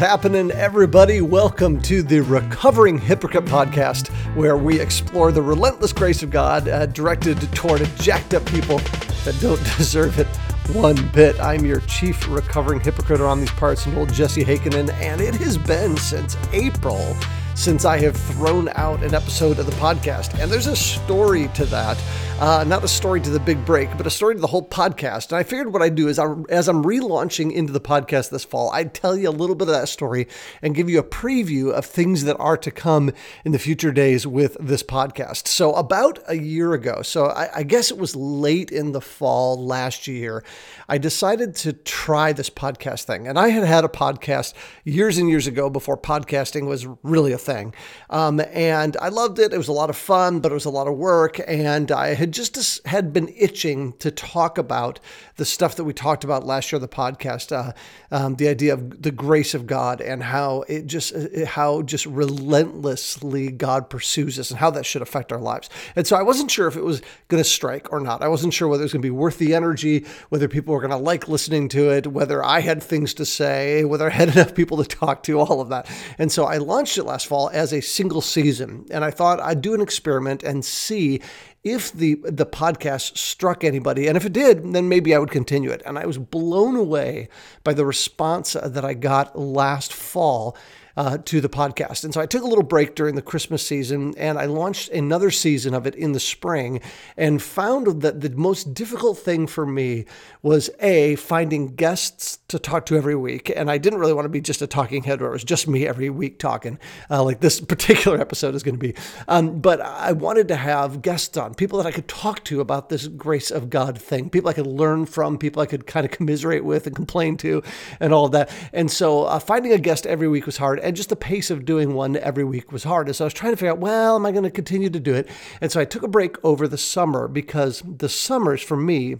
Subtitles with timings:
[0.00, 1.20] happening, everybody?
[1.20, 6.86] Welcome to the Recovering Hypocrite podcast, where we explore the relentless grace of God uh,
[6.86, 10.26] directed toward jacked up people that don't deserve it
[10.74, 11.38] one bit.
[11.38, 15.58] I'm your chief recovering hypocrite around these parts, and old Jesse Heikkinen, and it has
[15.58, 17.14] been since April
[17.54, 20.40] since I have thrown out an episode of the podcast.
[20.40, 22.02] And there's a story to that.
[22.40, 25.28] Uh, not a story to the big break, but a story to the whole podcast.
[25.28, 28.46] And I figured what I'd do is, I, as I'm relaunching into the podcast this
[28.46, 30.26] fall, I'd tell you a little bit of that story
[30.62, 33.12] and give you a preview of things that are to come
[33.44, 35.48] in the future days with this podcast.
[35.48, 39.62] So, about a year ago, so I, I guess it was late in the fall
[39.62, 40.42] last year,
[40.88, 43.28] I decided to try this podcast thing.
[43.28, 44.54] And I had had a podcast
[44.84, 47.74] years and years ago before podcasting was really a thing.
[48.08, 49.52] Um, and I loved it.
[49.52, 51.38] It was a lot of fun, but it was a lot of work.
[51.46, 55.00] And I had just had been itching to talk about
[55.36, 57.72] the stuff that we talked about last year on the podcast, uh,
[58.10, 62.06] um, the idea of the grace of God and how it just uh, how just
[62.06, 65.70] relentlessly God pursues us and how that should affect our lives.
[65.96, 68.22] And so I wasn't sure if it was going to strike or not.
[68.22, 70.80] I wasn't sure whether it was going to be worth the energy, whether people were
[70.80, 74.28] going to like listening to it, whether I had things to say, whether I had
[74.36, 75.90] enough people to talk to, all of that.
[76.18, 79.62] And so I launched it last fall as a single season, and I thought I'd
[79.62, 81.20] do an experiment and see
[81.62, 85.70] if the the podcast struck anybody and if it did then maybe I would continue
[85.70, 85.82] it.
[85.84, 87.28] And I was blown away
[87.64, 90.56] by the response that I got last fall
[91.00, 92.04] uh, to the podcast.
[92.04, 95.30] And so I took a little break during the Christmas season and I launched another
[95.30, 96.82] season of it in the spring
[97.16, 100.04] and found that the most difficult thing for me
[100.42, 103.50] was A, finding guests to talk to every week.
[103.56, 105.66] And I didn't really want to be just a talking head where it was just
[105.66, 106.78] me every week talking,
[107.08, 108.94] uh, like this particular episode is going to be.
[109.26, 112.90] Um, but I wanted to have guests on, people that I could talk to about
[112.90, 116.12] this grace of God thing, people I could learn from, people I could kind of
[116.12, 117.62] commiserate with and complain to,
[118.00, 118.50] and all of that.
[118.74, 121.64] And so uh, finding a guest every week was hard and just the pace of
[121.64, 123.06] doing one every week was hard.
[123.06, 124.98] And so I was trying to figure out, well, am I going to continue to
[124.98, 125.28] do it?
[125.60, 129.18] And so I took a break over the summer because the summers for me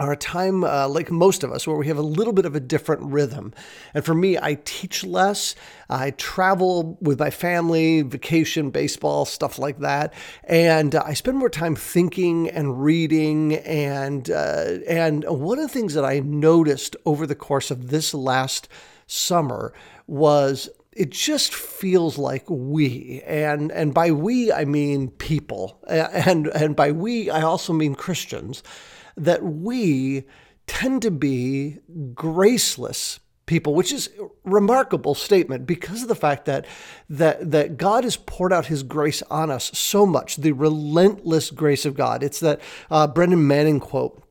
[0.00, 2.56] are a time uh, like most of us where we have a little bit of
[2.56, 3.54] a different rhythm.
[3.94, 5.54] And for me, I teach less.
[5.88, 11.48] I travel with my family, vacation, baseball, stuff like that, and uh, I spend more
[11.48, 13.54] time thinking and reading.
[13.54, 18.14] And uh, and one of the things that I noticed over the course of this
[18.14, 18.68] last
[19.06, 19.72] summer
[20.06, 26.76] was it just feels like we and and by we I mean people and and
[26.76, 28.62] by we I also mean Christians
[29.16, 30.24] that we
[30.66, 31.78] tend to be
[32.14, 36.64] graceless people which is a remarkable statement because of the fact that
[37.10, 41.84] that that God has poured out his grace on us so much the relentless grace
[41.84, 42.22] of God.
[42.22, 42.60] It's that
[42.90, 44.23] uh, Brennan Manning quote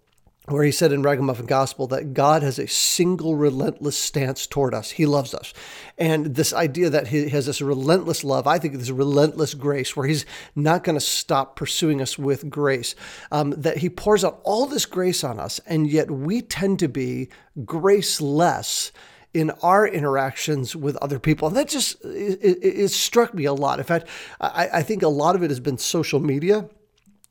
[0.48, 4.92] where he said in Ragamuffin Gospel that God has a single relentless stance toward us.
[4.92, 5.54] He loves us.
[5.98, 10.06] And this idea that he has this relentless love, I think this relentless grace, where
[10.06, 12.94] he's not going to stop pursuing us with grace,
[13.32, 16.90] um, that he pours out all this grace on us, and yet we tend to
[16.90, 17.30] be
[17.64, 18.92] graceless
[19.34, 21.48] in our interactions with other people.
[21.48, 23.80] And that just, it, it, it struck me a lot.
[23.80, 24.08] In fact,
[24.42, 26.68] I, I think a lot of it has been social media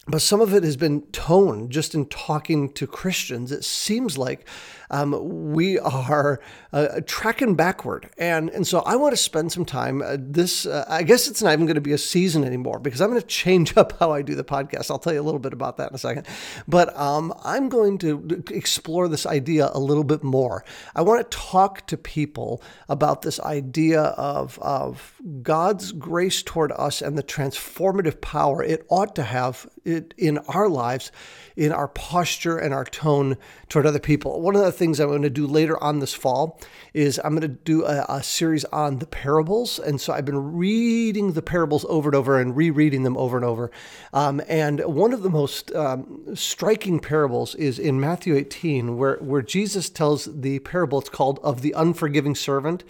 [0.09, 3.53] but some of it has been toned just in talking to Christians.
[3.53, 4.49] It seems like
[4.91, 6.41] um, we are
[6.73, 8.11] uh, tracking backward.
[8.19, 10.03] And, and so I want to spend some time.
[10.03, 13.01] Uh, this, uh, I guess it's not even going to be a season anymore because
[13.01, 14.91] I'm going to change up how I do the podcast.
[14.91, 16.27] I'll tell you a little bit about that in a second.
[16.69, 20.65] But um, I'm going to explore this idea a little bit more.
[20.95, 27.01] I want to talk to people about this idea of, of God's grace toward us
[27.01, 31.13] and the transformative power it ought to have it in our lives
[31.57, 33.37] in our posture and our tone
[33.69, 34.41] toward other people.
[34.41, 36.61] One of the things I'm going to do later on this fall
[36.95, 39.79] is I'm going to do a, a series on the parables.
[39.79, 43.45] And so I've been reading the parables over and over and rereading them over and
[43.45, 43.71] over.
[44.13, 49.43] Um, and one of the most um, striking parables is in Matthew 18, where, where
[49.43, 52.85] Jesus tells the parable, it's called of the unforgiving servant.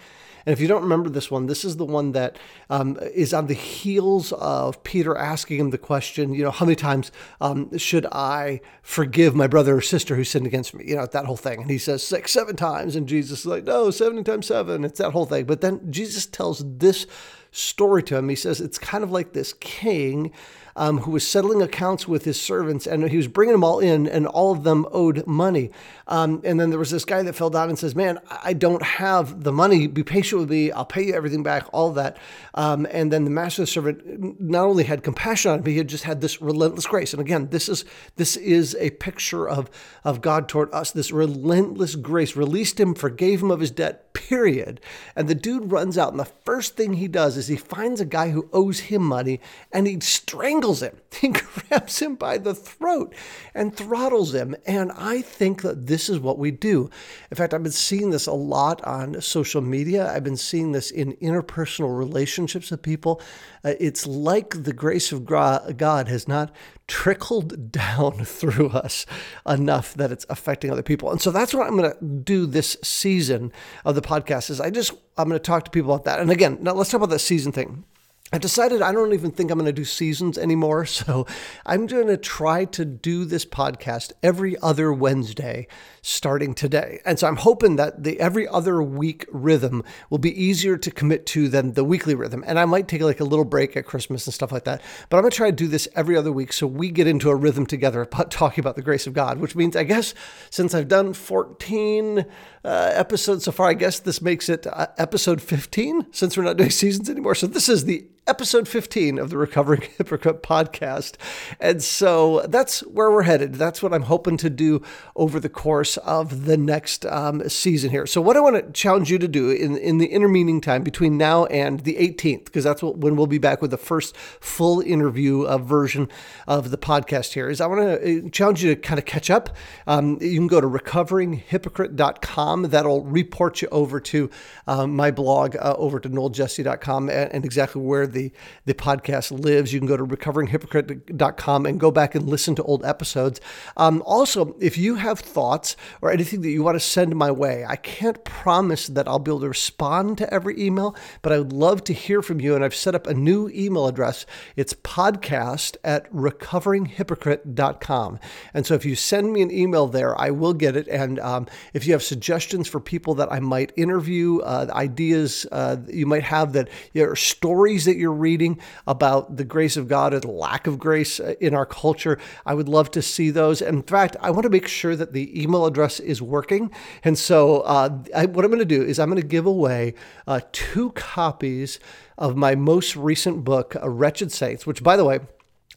[0.46, 2.38] And if you don't remember this one, this is the one that
[2.70, 6.76] um, is on the heels of Peter asking him the question, you know, how many
[6.76, 10.84] times um, should I forgive my brother or sister who sinned against me?
[10.86, 11.62] You know, that whole thing.
[11.62, 12.96] And he says six, seven times.
[12.96, 14.84] And Jesus is like, no, 70 times seven.
[14.84, 15.44] It's that whole thing.
[15.44, 17.06] But then Jesus tells this
[17.52, 18.28] story to him.
[18.28, 20.32] He says it's kind of like this king
[20.76, 24.06] um, who was settling accounts with his servants, and he was bringing them all in,
[24.06, 25.70] and all of them owed money.
[26.08, 28.82] Um, and then there was this guy that fell down and says, "Man, I don't
[28.82, 29.86] have the money.
[29.86, 30.70] Be patient with me.
[30.70, 31.66] I'll pay you everything back.
[31.72, 32.16] All that."
[32.54, 35.88] Um, and then the master the servant not only had compassion on him, he had
[35.88, 37.12] just had this relentless grace.
[37.12, 37.84] And again, this is
[38.16, 39.70] this is a picture of
[40.04, 40.90] of God toward us.
[40.90, 44.12] This relentless grace released him, forgave him of his debt.
[44.12, 44.80] Period.
[45.16, 48.04] And the dude runs out, and the first thing he does is he finds a
[48.04, 49.40] guy who owes him money,
[49.72, 50.96] and he strangles him.
[51.22, 53.14] He grabs him by the throat
[53.54, 54.56] and throttles him.
[54.66, 56.90] And I think that this is what we do.
[57.30, 60.10] In fact, I've been seeing this a lot on social media.
[60.10, 63.20] I've been seeing this in interpersonal relationships with people.
[63.62, 66.50] Uh, it's like the grace of God has not
[66.88, 69.06] trickled down through us
[69.46, 71.10] enough that it's affecting other people.
[71.10, 73.52] And so that's what I'm going to do this season
[73.84, 76.20] of the podcast is I just I'm going to talk to people about that.
[76.20, 77.84] And again, now let's talk about that season thing.
[78.34, 80.86] I decided I don't even think I'm going to do seasons anymore.
[81.02, 81.26] So
[81.66, 85.66] I'm going to try to do this podcast every other Wednesday
[86.00, 87.00] starting today.
[87.04, 91.26] And so I'm hoping that the every other week rhythm will be easier to commit
[91.26, 92.44] to than the weekly rhythm.
[92.46, 94.80] And I might take like a little break at Christmas and stuff like that.
[95.08, 97.30] But I'm going to try to do this every other week so we get into
[97.30, 100.14] a rhythm together about talking about the grace of God, which means, I guess,
[100.50, 102.24] since I've done 14
[102.64, 106.56] uh, episodes so far, I guess this makes it uh, episode 15 since we're not
[106.56, 107.34] doing seasons anymore.
[107.34, 111.16] So this is the episode 15 of the Recovering Hypocrite podcast.
[111.58, 113.54] And so that's where we're headed.
[113.54, 114.80] That's what I'm hoping to do
[115.16, 118.06] over the course of the next um, season here.
[118.06, 121.18] So, what I want to challenge you to do in, in the intervening time between
[121.18, 124.80] now and the 18th, because that's what, when we'll be back with the first full
[124.80, 126.08] interview uh, version
[126.46, 129.30] of the podcast here, is I want to uh, challenge you to kind of catch
[129.30, 129.56] up.
[129.88, 132.62] Um, you can go to recoveringhypocrite.com.
[132.62, 134.30] That'll report you over to
[134.68, 138.32] um, my blog, uh, over to noeljesse.com, and, and exactly where the,
[138.64, 139.72] the podcast lives.
[139.72, 143.40] You can go to recoveringhypocrite.com and go back and listen to old episodes.
[143.76, 147.64] Um, also, if you have thoughts or anything that you want to send my way,
[147.66, 151.52] I can't promise that I'll be able to respond to every email, but I would
[151.52, 152.54] love to hear from you.
[152.54, 154.26] And I've set up a new email address.
[154.56, 158.20] It's podcast at recoveringhypocrite.com.
[158.54, 160.88] And so if you send me an email there, I will get it.
[160.88, 165.76] And um, if you have suggestions for people that I might interview, uh, ideas uh,
[165.88, 170.20] you might have that you stories that you're reading about the grace of God or
[170.20, 173.62] the lack of grace uh, in our culture, I would love to see those.
[173.62, 176.70] In fact, I want to make sure that the email address is working.
[177.02, 179.94] And so, uh, I, what I'm going to do is I'm going to give away
[180.26, 181.78] uh, two copies
[182.18, 185.20] of my most recent book, Wretched Saints, which, by the way,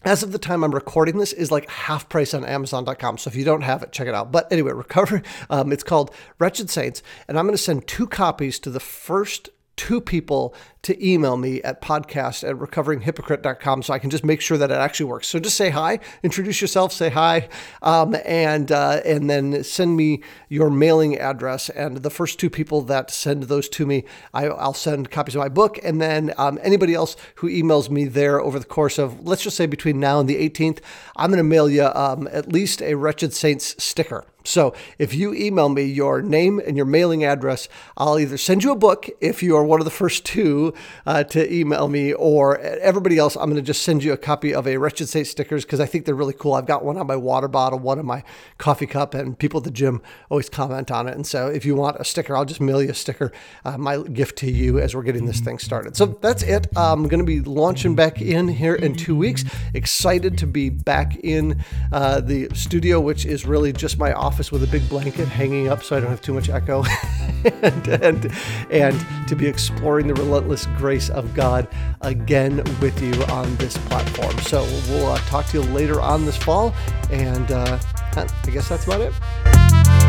[0.06, 3.18] as of the time I'm recording this, is like half price on Amazon.com.
[3.18, 4.32] So if you don't have it, check it out.
[4.32, 5.24] But anyway, recover.
[5.50, 9.50] Um, it's called Wretched Saints, and I'm going to send two copies to the first
[9.78, 14.58] two people to email me at podcast at recoveringhypocrite.com so I can just make sure
[14.58, 15.28] that it actually works.
[15.28, 17.50] So just say hi, introduce yourself, say hi,
[17.82, 21.70] um, and uh, and then send me your mailing address.
[21.70, 25.40] And the first two people that send those to me, I, will send copies of
[25.40, 25.80] my book.
[25.84, 29.58] And then um, anybody else who emails me there over the course of, let's just
[29.58, 30.80] say between now and the 18th,
[31.16, 34.26] I'm going to mail you um, at least a Wretched Saints sticker.
[34.48, 38.72] So if you email me your name and your mailing address, I'll either send you
[38.72, 40.74] a book if you are one of the first two
[41.06, 44.54] uh, to email me, or everybody else, I'm going to just send you a copy
[44.54, 46.54] of a Wretched Saint stickers because I think they're really cool.
[46.54, 48.24] I've got one on my water bottle, one on my
[48.58, 51.16] coffee cup, and people at the gym always comment on it.
[51.16, 53.32] And so if you want a sticker, I'll just mail you a sticker,
[53.64, 55.96] uh, my gift to you as we're getting this thing started.
[55.96, 56.68] So that's it.
[56.76, 59.44] I'm going to be launching back in here in two weeks.
[59.74, 64.52] Excited to be back in uh, the studio, which is really just my office office
[64.52, 66.84] with a big blanket hanging up so I don't have too much echo,
[67.62, 68.34] and, and,
[68.70, 71.70] and to be exploring the relentless grace of God
[72.02, 74.38] again with you on this platform.
[74.40, 76.74] So we'll uh, talk to you later on this fall,
[77.10, 77.80] and uh,
[78.18, 80.05] I guess that's about it.